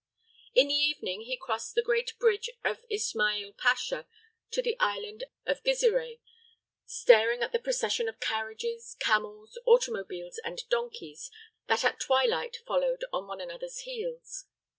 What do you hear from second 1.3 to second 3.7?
crossed the great bridge of Isma'il